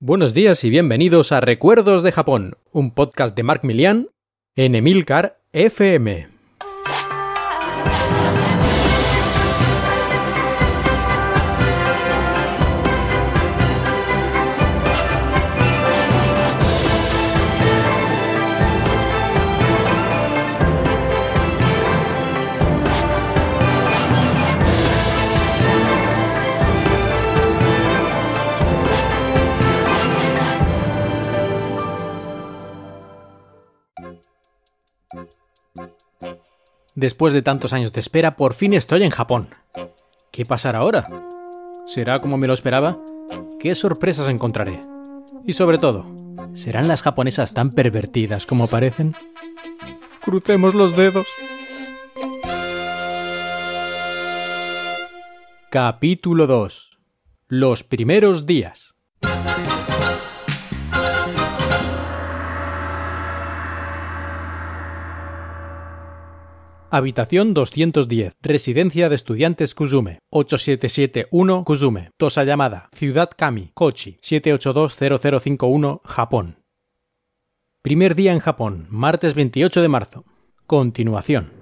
[0.00, 4.10] Buenos días y bienvenidos a Recuerdos de Japón, un podcast de Mark Milian
[4.54, 6.37] en Emilcar FM.
[36.98, 39.46] Después de tantos años de espera, por fin estoy en Japón.
[40.32, 41.06] ¿Qué pasará ahora?
[41.86, 42.98] ¿Será como me lo esperaba?
[43.60, 44.80] ¿Qué sorpresas encontraré?
[45.44, 46.12] Y sobre todo,
[46.54, 49.14] ¿serán las japonesas tan pervertidas como parecen?
[50.24, 51.28] Crucemos los dedos.
[55.70, 56.98] Capítulo 2.
[57.46, 58.87] Los primeros días.
[66.90, 68.32] Habitación 210.
[68.40, 70.20] Residencia de estudiantes Kuzume.
[70.30, 72.10] 8771 Kuzume.
[72.16, 72.88] Tosa llamada.
[72.94, 73.72] Ciudad Kami.
[73.74, 74.16] Kochi.
[74.22, 76.62] 7820051 Japón.
[77.82, 78.86] Primer día en Japón.
[78.88, 80.24] Martes 28 de marzo.
[80.66, 81.52] Continuación.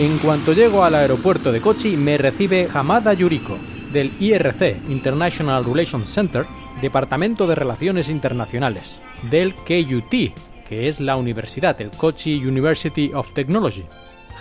[0.00, 3.56] En cuanto llego al aeropuerto de Kochi, me recibe Hamada Yuriko,
[3.92, 6.44] del IRC, International Relations Center,
[6.82, 10.34] Departamento de Relaciones Internacionales, del KUT,
[10.68, 13.84] que es la universidad, el Kochi University of Technology.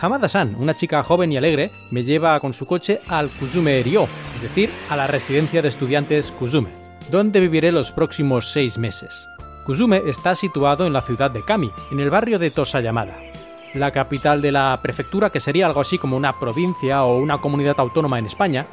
[0.01, 4.41] Hamada-san, una chica joven y alegre, me lleva con su coche al Kuzume Ryo, es
[4.41, 6.71] decir, a la residencia de estudiantes Kuzume,
[7.11, 9.27] donde viviré los próximos seis meses.
[9.67, 13.19] Kuzume está situado en la ciudad de Kami, en el barrio de Tosayamada,
[13.75, 17.79] la capital de la prefectura, que sería algo así como una provincia o una comunidad
[17.79, 18.65] autónoma en España.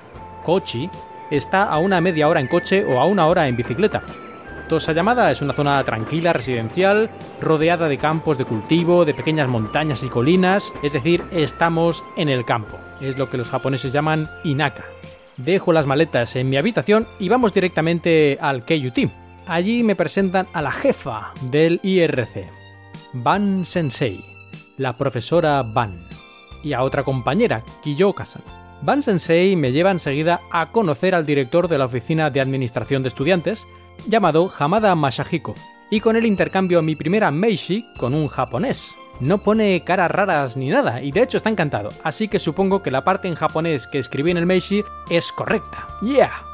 [0.42, 0.88] Kochi
[1.30, 4.02] está a una media hora en coche o a una hora en bicicleta.
[4.68, 7.08] Tosayamada es una zona tranquila, residencial,
[7.40, 12.44] rodeada de campos de cultivo, de pequeñas montañas y colinas, es decir, estamos en el
[12.44, 12.78] campo.
[13.00, 14.84] Es lo que los japoneses llaman inaka.
[15.38, 19.10] Dejo las maletas en mi habitación y vamos directamente al KUT.
[19.46, 22.50] Allí me presentan a la jefa del IRC,
[23.14, 24.22] Ban Sensei,
[24.76, 25.98] la profesora Ban,
[26.62, 28.67] y a otra compañera, Kiyoka-san.
[28.80, 33.08] Ban Sensei me lleva enseguida a conocer al director de la oficina de administración de
[33.08, 33.66] estudiantes,
[34.06, 35.54] llamado Hamada Masahiko,
[35.90, 38.96] y con él intercambio mi primera Meishi con un japonés.
[39.20, 42.92] No pone caras raras ni nada, y de hecho está encantado, así que supongo que
[42.92, 45.88] la parte en japonés que escribí en el Meishi es correcta.
[46.02, 46.44] ¡Yeah!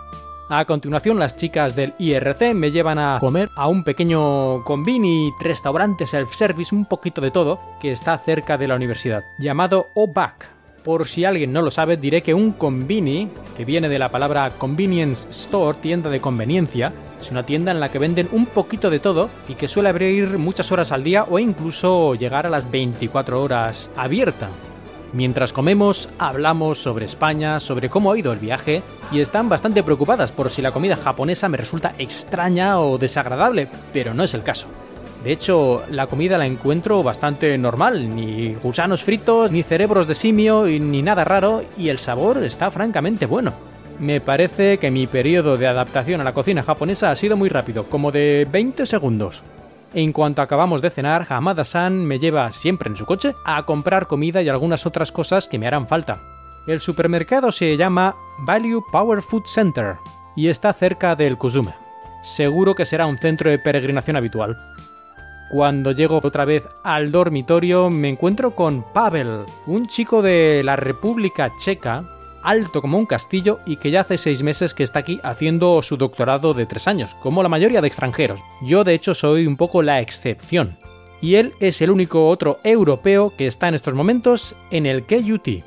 [0.49, 6.07] A continuación, las chicas del IRC me llevan a comer a un pequeño convini, restaurante
[6.07, 10.54] self-service, un poquito de todo, que está cerca de la universidad, llamado OBAC.
[10.85, 14.51] Por si alguien no lo sabe, diré que un convini, que viene de la palabra
[14.51, 18.99] convenience store, tienda de conveniencia, es una tienda en la que venden un poquito de
[18.99, 23.43] todo y que suele abrir muchas horas al día o incluso llegar a las 24
[23.43, 24.51] horas abierta.
[25.15, 30.33] Mientras comemos, hablamos sobre España, sobre cómo ha ido el viaje, y están bastante preocupadas
[30.33, 34.67] por si la comida japonesa me resulta extraña o desagradable, pero no es el caso.
[35.25, 40.67] De hecho, la comida la encuentro bastante normal, ni gusanos fritos, ni cerebros de simio,
[40.67, 43.55] ni nada raro, y el sabor está francamente bueno.
[43.99, 47.85] Me parece que mi periodo de adaptación a la cocina japonesa ha sido muy rápido,
[47.85, 49.43] como de 20 segundos.
[49.95, 54.43] En cuanto acabamos de cenar, Hamada-san me lleva siempre en su coche a comprar comida
[54.43, 56.21] y algunas otras cosas que me harán falta.
[56.67, 59.95] El supermercado se llama Value Power Food Center
[60.37, 61.73] y está cerca del Kuzume.
[62.23, 64.59] Seguro que será un centro de peregrinación habitual.
[65.55, 71.53] Cuando llego otra vez al dormitorio me encuentro con Pavel, un chico de la República
[71.57, 72.03] Checa,
[72.43, 75.97] alto como un castillo y que ya hace seis meses que está aquí haciendo su
[75.97, 78.41] doctorado de tres años, como la mayoría de extranjeros.
[78.63, 80.77] Yo de hecho soy un poco la excepción.
[81.21, 85.63] Y él es el único otro europeo que está en estos momentos en el KUT.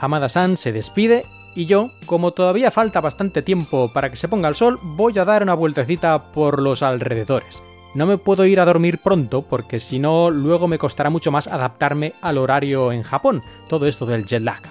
[0.00, 4.56] Hamada-san se despide y yo, como todavía falta bastante tiempo para que se ponga el
[4.56, 7.62] sol, voy a dar una vueltecita por los alrededores.
[7.94, 11.48] No me puedo ir a dormir pronto porque si no luego me costará mucho más
[11.48, 14.62] adaptarme al horario en Japón, todo esto del jet lag.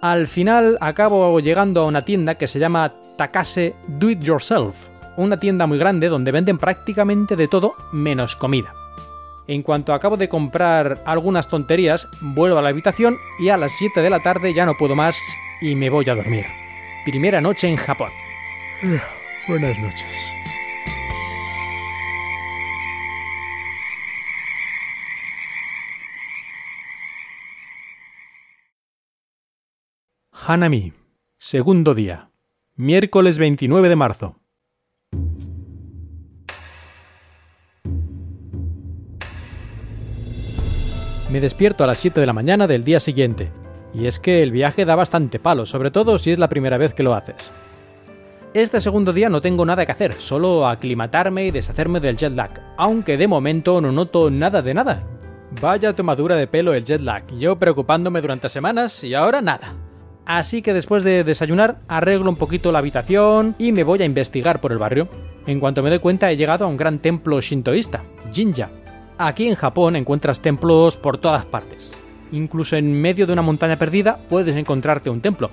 [0.00, 4.74] Al final acabo llegando a una tienda que se llama Takase Do It Yourself,
[5.16, 8.72] una tienda muy grande donde venden prácticamente de todo menos comida.
[9.46, 14.00] En cuanto acabo de comprar algunas tonterías, vuelvo a la habitación y a las 7
[14.00, 15.16] de la tarde ya no puedo más
[15.60, 16.46] y me voy a dormir.
[17.04, 18.10] Primera noche en Japón.
[19.46, 20.32] Buenas noches.
[30.44, 30.92] Hanami,
[31.38, 32.30] Segundo día.
[32.74, 34.40] Miércoles 29 de marzo.
[41.30, 43.50] Me despierto a las 7 de la mañana del día siguiente.
[43.94, 46.92] Y es que el viaje da bastante palo, sobre todo si es la primera vez
[46.92, 47.52] que lo haces.
[48.52, 52.50] Este segundo día no tengo nada que hacer, solo aclimatarme y deshacerme del jet lag,
[52.76, 55.04] aunque de momento no noto nada de nada.
[55.60, 59.76] Vaya tomadura de pelo el jet lag, yo preocupándome durante semanas y ahora nada.
[60.24, 64.60] Así que después de desayunar arreglo un poquito la habitación y me voy a investigar
[64.60, 65.08] por el barrio.
[65.46, 68.02] En cuanto me doy cuenta he llegado a un gran templo shintoísta,
[68.32, 68.70] Jinja.
[69.18, 72.00] Aquí en Japón encuentras templos por todas partes.
[72.30, 75.50] Incluso en medio de una montaña perdida puedes encontrarte un templo.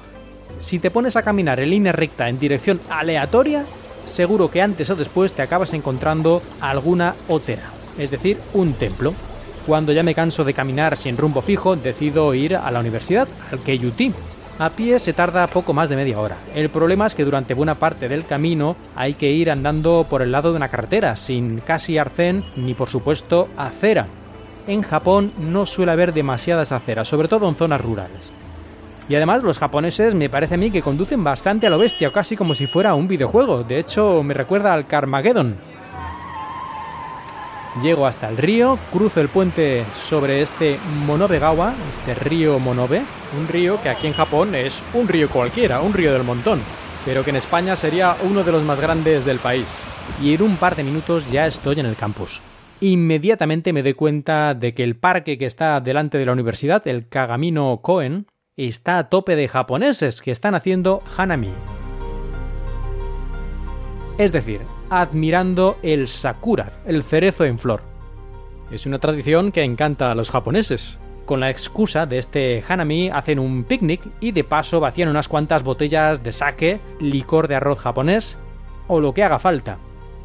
[0.60, 3.66] Si te pones a caminar en línea recta en dirección aleatoria,
[4.06, 9.14] seguro que antes o después te acabas encontrando alguna otera, es decir, un templo.
[9.66, 13.60] Cuando ya me canso de caminar sin rumbo fijo, decido ir a la universidad, al
[13.60, 14.14] Keiyuti,
[14.60, 16.36] a pie se tarda poco más de media hora.
[16.54, 20.34] El problema es que durante buena parte del camino hay que ir andando por el
[20.34, 24.08] lado de una carretera, sin casi arcén ni por supuesto acera.
[24.68, 28.34] En Japón no suele haber demasiadas aceras, sobre todo en zonas rurales.
[29.08, 32.36] Y además los japoneses me parece a mí que conducen bastante a lo bestia, casi
[32.36, 33.64] como si fuera un videojuego.
[33.64, 35.56] De hecho, me recuerda al Carmageddon,
[37.84, 43.04] Llego hasta el río, cruzo el puente sobre este Monobegawa, este río Monobe,
[43.40, 46.60] un río que aquí en Japón es un río cualquiera, un río del montón,
[47.06, 49.68] pero que en España sería uno de los más grandes del país.
[50.22, 52.42] Y en un par de minutos ya estoy en el campus.
[52.82, 57.08] Inmediatamente me doy cuenta de que el parque que está delante de la universidad, el
[57.08, 58.26] Kagamino Koen,
[58.58, 61.52] está a tope de japoneses que están haciendo hanami.
[64.18, 67.82] Es decir, admirando el sakura, el cerezo en flor.
[68.72, 71.00] Es una tradición que encanta a los japoneses.
[71.26, 75.64] Con la excusa de este hanami hacen un picnic y de paso vacían unas cuantas
[75.64, 78.38] botellas de sake, licor de arroz japonés
[78.88, 79.78] o lo que haga falta.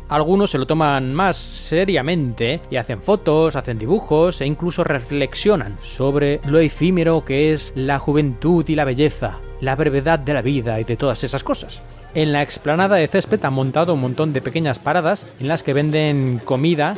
[0.09, 6.41] Algunos se lo toman más seriamente y hacen fotos, hacen dibujos e incluso reflexionan sobre
[6.47, 10.85] lo efímero que es la juventud y la belleza, la brevedad de la vida y
[10.85, 11.83] de todas esas cosas.
[12.15, 15.73] En la explanada de césped han montado un montón de pequeñas paradas en las que
[15.73, 16.97] venden comida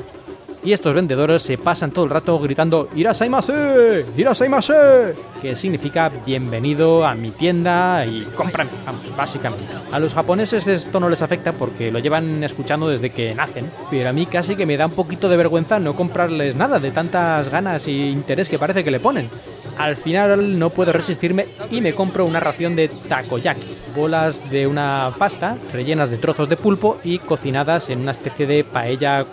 [0.62, 4.04] y estos vendedores se pasan todo el rato gritando ¡Irasaimase!
[4.14, 5.14] ¡Irasaimase!
[5.40, 9.64] que significa bienvenido a mi tienda y cómprame, vamos, básicamente.
[9.90, 14.10] A los japoneses esto no les afecta porque lo llevan escuchando desde que nacen, pero
[14.10, 17.48] a mí casi que me da un poquito de vergüenza no comprarles nada de tantas
[17.48, 19.30] ganas y interés que parece que le ponen.
[19.78, 25.12] Al final no puedo resistirme y me compro una ración de takoyaki, bolas de una
[25.18, 29.26] pasta rellenas de trozos de pulpo y cocinadas en una especie de paella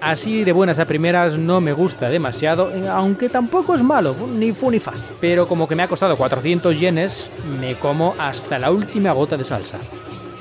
[0.00, 4.70] Así de buenas a primeras no me gusta demasiado, aunque tampoco es malo, ni fu
[4.70, 4.92] ni fa.
[5.20, 9.44] Pero como que me ha costado 400 yenes, me como hasta la última gota de
[9.44, 9.78] salsa.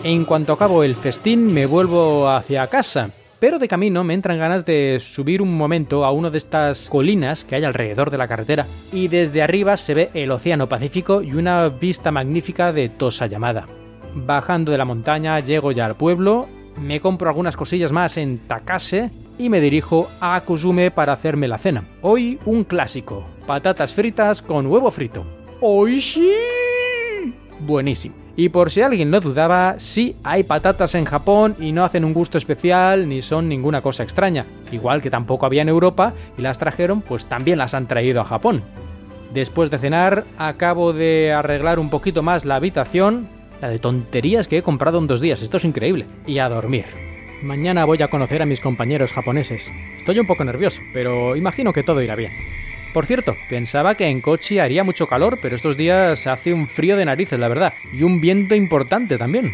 [0.04, 3.10] En cuanto acabo el festín, me vuelvo hacia casa.
[3.45, 7.44] Pero de camino me entran ganas de subir un momento a una de estas colinas
[7.44, 11.36] que hay alrededor de la carretera, y desde arriba se ve el Océano Pacífico y
[11.36, 13.68] una vista magnífica de Tosa Llamada.
[14.15, 16.47] Bajando de la montaña llego ya al pueblo,
[16.81, 21.59] me compro algunas cosillas más en Takase y me dirijo a Kuzume para hacerme la
[21.59, 21.83] cena.
[22.01, 25.24] Hoy un clásico, patatas fritas con huevo frito.
[26.01, 26.31] sí!
[27.59, 28.25] Buenísimo.
[28.38, 32.14] Y por si alguien lo dudaba, sí hay patatas en Japón y no hacen un
[32.14, 34.45] gusto especial ni son ninguna cosa extraña.
[34.71, 38.26] Igual que tampoco había en Europa y las trajeron, pues también las han traído a
[38.26, 38.62] Japón.
[39.33, 43.28] Después de cenar, acabo de arreglar un poquito más la habitación,
[43.62, 46.86] la de tonterías que he comprado en dos días, esto es increíble, y a dormir.
[47.44, 49.71] Mañana voy a conocer a mis compañeros japoneses.
[49.98, 52.31] Estoy un poco nervioso, pero imagino que todo irá bien.
[52.95, 56.95] Por cierto, pensaba que en Kochi haría mucho calor, pero estos días hace un frío
[56.95, 59.52] de narices, la verdad, y un viento importante también.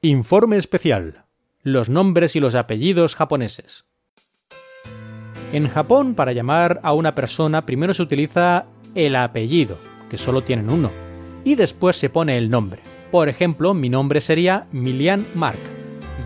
[0.00, 1.26] Informe especial.
[1.62, 3.84] Los nombres y los apellidos japoneses.
[5.52, 10.70] En Japón, para llamar a una persona, primero se utiliza el apellido, que solo tienen
[10.70, 10.90] uno,
[11.44, 12.80] y después se pone el nombre.
[13.10, 15.58] Por ejemplo, mi nombre sería Milian Mark,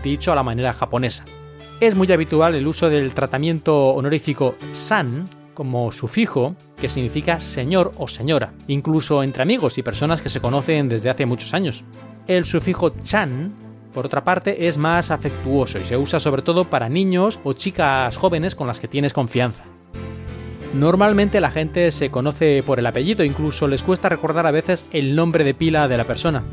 [0.03, 1.25] dicho a la manera japonesa.
[1.79, 8.07] Es muy habitual el uso del tratamiento honorífico san como sufijo, que significa señor o
[8.07, 11.83] señora, incluso entre amigos y personas que se conocen desde hace muchos años.
[12.27, 13.53] El sufijo chan
[13.93, 18.17] por otra parte, es más afectuoso y se usa sobre todo para niños o chicas
[18.17, 19.63] jóvenes con las que tienes confianza.
[20.73, 25.15] Normalmente la gente se conoce por el apellido, incluso les cuesta recordar a veces el
[25.15, 26.43] nombre de pila de la persona.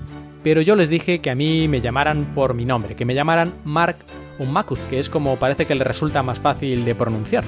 [0.43, 3.55] Pero yo les dije que a mí me llamaran por mi nombre, que me llamaran
[3.65, 3.97] Mark
[4.39, 7.45] o que es como parece que le resulta más fácil de pronunciar.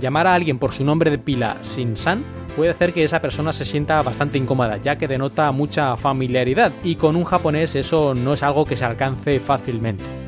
[0.00, 2.24] Llamar a alguien por su nombre de pila sin san
[2.56, 6.96] puede hacer que esa persona se sienta bastante incómoda, ya que denota mucha familiaridad, y
[6.96, 10.19] con un japonés eso no es algo que se alcance fácilmente.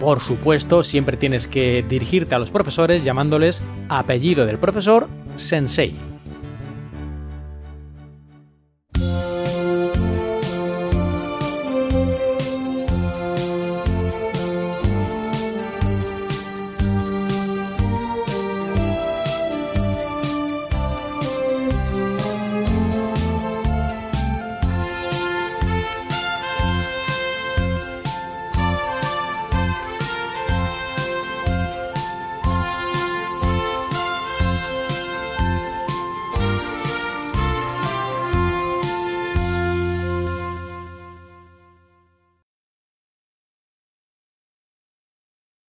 [0.00, 5.94] Por supuesto, siempre tienes que dirigirte a los profesores llamándoles apellido del profesor sensei.